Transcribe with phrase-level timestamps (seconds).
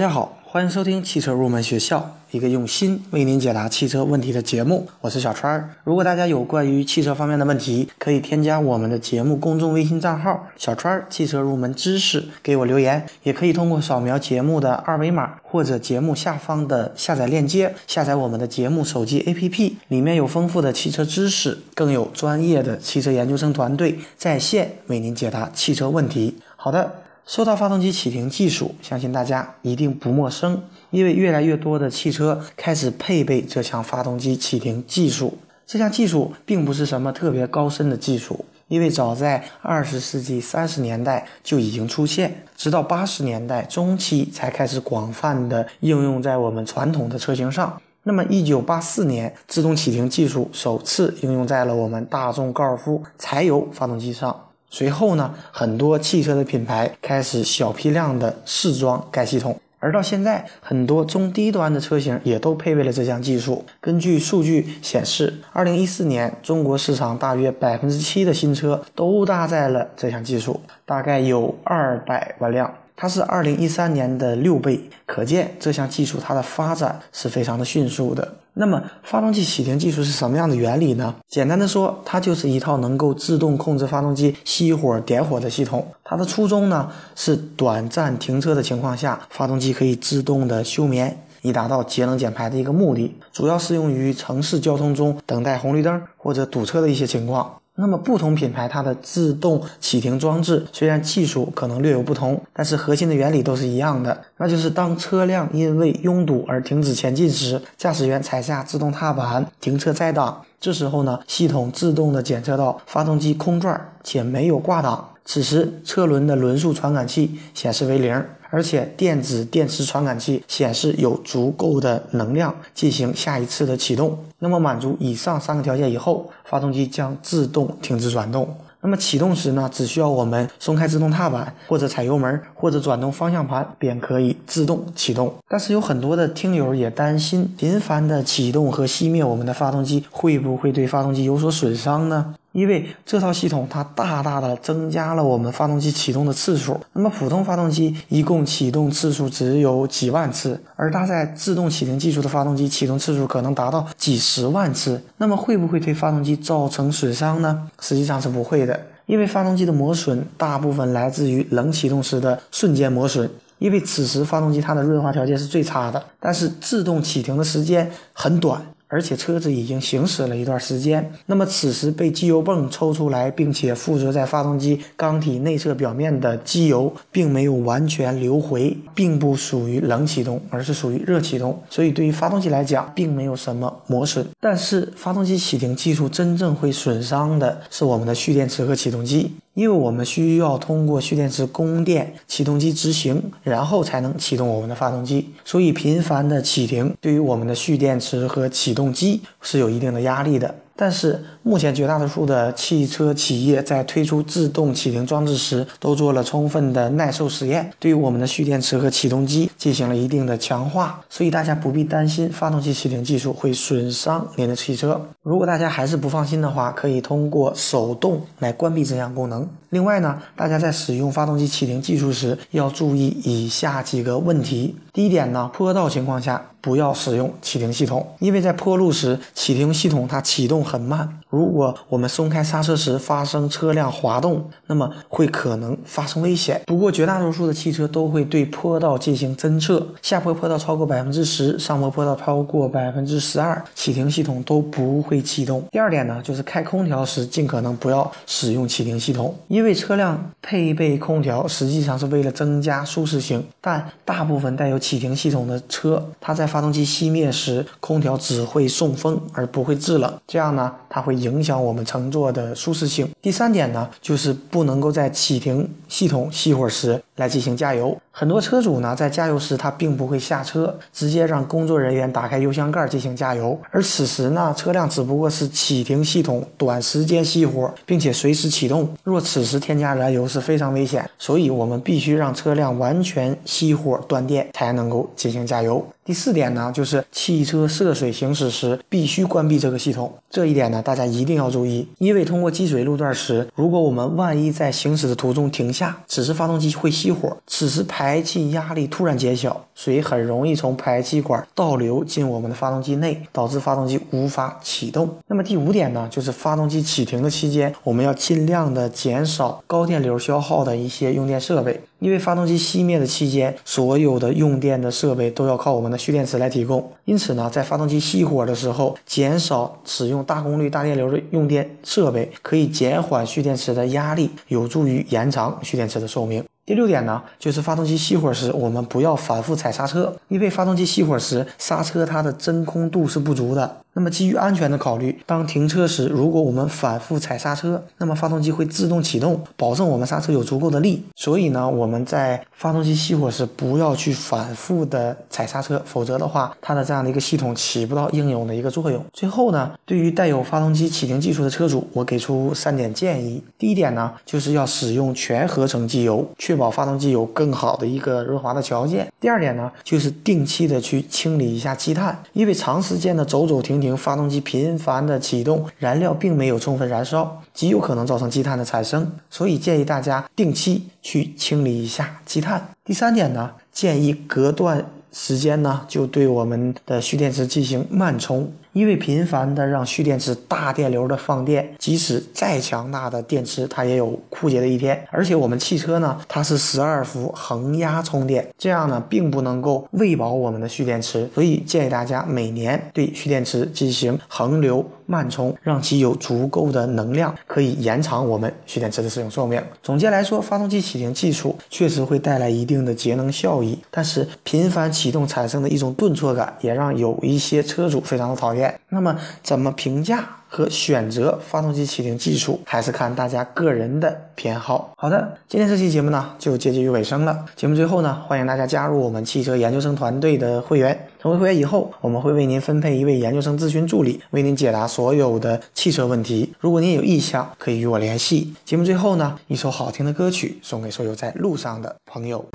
[0.00, 4.88] 大家好，欢迎收听汽车入门学校，一个用心为您解答汽车问题的节目。
[5.02, 5.74] 我是小川儿。
[5.84, 26.38] 如果大家有关于汽车方面的问题，可以添加我们的节目公众微信账号“小川儿汽车入门知识”给我留言，也可以通过扫描节目的二维码或者节目下方的下载链接下载我们的节目手机 APP，里面有丰富的汽车知识，更有专业的汽车研究生团队在线为您解答汽车问题。
[26.56, 26.90] 好的。
[27.30, 35.38] 说到发动机启停技术，相信大家一定不陌生，因为越来越多的汽车开始配备这项发动机启停技术。
[35.64, 47.80] 这项技术并不是什么特别高深的技术，因为早在二十世纪三十年代就已经出现，直到八十年代中期才开始广泛的应用在我们传统的车型上。
[48.02, 54.49] 那么，一九八四年，自动启停技术首次应用在了我们大众高尔夫柴油发动机上。
[54.70, 63.64] 随后呢，很多汽车的品牌开始小批量的试装该系统，而到现在，很多中低端的车型也都配备了这项技术。
[63.80, 72.72] 根据数据显示，二零一四年中国市场大约百分之七的新车都搭载了这项技术，大概有二百万辆。
[73.00, 78.36] 它是二零一三年的六倍，可见这项技术它的发展是非常的迅速的。
[78.52, 81.14] 那么，发动机启停技术是什么样的原理呢？
[81.26, 85.86] 简单的说，它就是一套能够自动控制发动机熄火点火的系统。
[86.04, 93.16] 它的初衷呢是短暂停车的情况下，发动机可以自动的休眠，以达到节能减排的一个目的。
[93.32, 97.59] 主要适用于城市交通中等待红绿灯或者堵车的一些情况。
[97.80, 118.22] 那么不同品牌它的自动启停装置虽然技术可能略有不同，但是核心的原理都是一样的，那就是当车辆因为拥堵而停止前进时，驾驶员踩下自动踏板停车再档，这时候呢，系统自动的检测到发动机空转且没有挂挡，此时车轮的轮速传感器显示为零。
[118.52, 124.18] 而且电子电池传感器显示有足够的能量进行下一次的启动。
[124.40, 128.56] 那么满足以上三个条件以后，发动机将自动停止转动。
[128.82, 135.34] 那么启动时呢，只需要我们松开自动踏板，或者踩油门，或者转动方向盘，便可以自动启动。
[135.48, 142.34] 但是有很多的听友也担心，频繁的启动和熄灭我们的发动机，会不会对发动机有所损伤呢？
[142.52, 146.78] 因为这套系统它大大的增加了我们发动机启动的次数。
[146.92, 155.00] 那么普通发动机一共启动次数只有几万次，而搭载自动启停技术的发动机启动次数可能达到几十万次。
[155.18, 157.68] 那么会不会对发动机造成损伤呢？
[157.80, 166.02] 实际上是不会的，因为发动机的磨损大部分来自于冷启动时的瞬间磨损，因为此时发动机它的润滑条件是最差的。
[166.18, 168.60] 但是自动启停的时间很短。
[168.90, 184.26] 而且车子已经行驶了一段时间，那么此时被机油泵抽出来，并且附着在发动机缸体内侧表面的机油，并没有完全流回，并不属于冷启动，而是属于热启动，所以对于发动机来讲，并没有什么磨损。
[184.40, 189.32] 但是发动机启停技术真正会损伤的是我们的蓄电池和启动机。
[189.54, 195.30] 因为我们需要通过蓄电池供电，启动机执行，然后才能启动我们的发动机。
[195.44, 200.54] 所以频繁的启停对于我们的蓄电池和启动机是有一定的压力的。
[200.80, 214.98] 但是目前绝大多数的汽车企业在推出自动启停装置时，都做了充分的耐受实验，对于我们的蓄电池和启动机进行了一定的强化，所以大家不必担心发动机启停技术会损伤您的汽车。
[215.22, 219.46] 如果大家还是不放心的话，可以通过手动来关闭这项功能。
[219.70, 224.74] 另外呢，大家在使用发动机启停技术时要注意以下几个问题。
[224.92, 231.19] 第一点呢，坡道情况下不要使用启停系统，因为在坡路时启停系统它启动很慢。
[231.30, 236.60] 如果我们松开刹车时发生车辆滑动，那么会可能发生危险。
[236.66, 245.64] 不过绝大多数的汽车都会对坡道进行侦测，下坡坡道超过百分之十，上坡坡道超过百分之十二，启停系统都不会启动。
[245.70, 263.08] 第二点呢，就是开空调时尽可能不要使用启停系统，因为车辆配备空调实际上是为了增加舒适性，但大部分带有启停系统的车，它在发动机熄灭时，空调只会送风而不会制冷，这样呢，它会影响我们乘坐的舒适性。
[263.20, 267.96] 第三点呢，就是不能够在启停系统熄火时来进行加油。
[268.10, 278.88] 很多车主呢，在加油时他并不会下车，直接让工作人员打开油箱盖进行加油，而此时呢，车辆只不过是启停系统短时间熄火，并且随时启动。
[279.04, 285.86] 若此时添加燃油是非常危险，所以我们必须让车辆完全熄火断电才能够进行加油。
[286.02, 290.12] 第四点呢，就是汽车涉水行驶时必须关闭这个系统。
[290.28, 305.08] 这一点呢，大家一定要注意，因为通过积水路段时，如果我们万一在行驶的途中停下，此时发动机会熄熄火，此时排气压力突然减小，水很容易从排气管倒流进我们的发动机内，导致发动机无法启动。
[305.26, 311.80] 那么第五点呢，就是发动机启停的期间，我们要尽量的减少高电流消耗的一些用电设备。
[311.98, 316.90] 因为发动机熄灭的期间，所有的用电的设备都要靠我们的蓄电池来提供。
[317.04, 326.42] 因此呢，在发动机熄火的时候，减少使用大功率、大电流的用电设备，可以减缓蓄电池的压力，有助于延长蓄电池的寿命。
[326.70, 333.78] 第六点呢，就是发动机熄火时，我们不要反复踩刹车，因为发动机熄火时，刹车它的真空度是不足的。
[333.92, 341.02] 那么基于安全的考虑，当停车时，如果我们反复踩刹车，那么发动机会自动启动，保证我们刹车有足够的力。
[341.16, 349.04] 所以呢，我们在发动机熄火时不要去反复的踩刹车，否则的话，它的这样的一个系统起不到应有的一个作用。
[349.12, 353.42] 最后呢，对于带有发动机启停技术的车主，我给出三点建议。
[353.58, 359.12] 第一点呢，就是要使用全合成机油，确保保发动机有更好的一个润滑的条件。
[359.18, 363.80] 第二点呢，就是定期的去清理一下积碳，因为长时间的走走停。
[363.80, 372.68] 停发动机频繁的启动，燃料并没有充分燃烧，极有可能造成积碳的产生，所以建议大家定期去清理一下积碳。
[372.84, 378.52] 第三点呢，建议隔段时间呢就对我们的蓄电池进行慢充。
[378.72, 385.06] 因为频繁的让蓄电池大电流的放电，即使再强大的电池，它也有枯竭的一天。
[385.10, 391.28] 而且我们汽车呢，它是十二伏恒压充电，这样呢，并不能够喂饱我们的蓄电池。
[391.34, 399.60] 所以建议大家每年对蓄电池进行恒流慢充，让其有足够的能量，可以延长我们蓄电池的使用寿命。
[399.82, 408.59] 总结来说，发动机启停技术确实会带来一定的节能效益，但是频繁启动产生的一种顿挫感，也让有一些车主非常的讨厌。
[408.88, 414.92] 那么，怎么评价和选择发动机启停技术，还是看大家个人的偏好。
[414.96, 417.44] 好的，今天这期节目呢，就接近于尾声了。
[417.54, 421.06] 节目最后呢，欢迎大家加入我们汽车研究生团队的会员。
[421.20, 426.54] 成为会员以后，我们会为您分配一位研究生咨询助理，为您解答所有的汽车问题。
[426.58, 428.54] 如果您有意向，可以与我联系。
[428.64, 432.46] 节目最后呢，一首好听的歌曲送给所有在路上的朋友。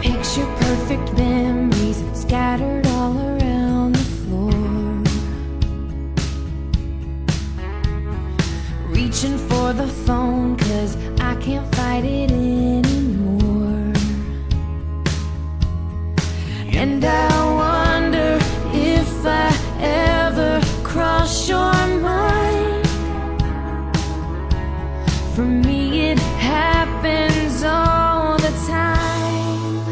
[0.00, 2.91] Picture perfect memories scattered
[9.82, 13.92] the phone, cause I can't fight it anymore.
[16.80, 17.30] And I
[17.62, 18.38] wonder
[18.72, 19.48] if I
[19.80, 21.74] ever cross your
[22.10, 22.86] mind.
[25.34, 26.20] For me, it
[26.54, 29.82] happens all the time.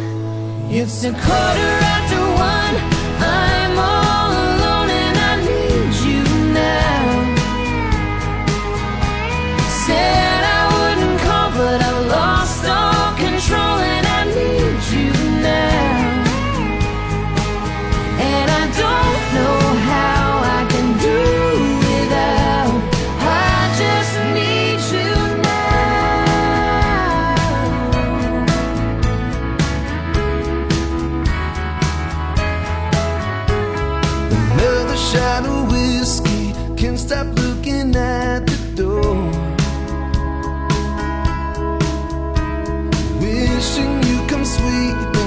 [0.71, 2.10] It's a quarter after
[44.71, 45.20] We.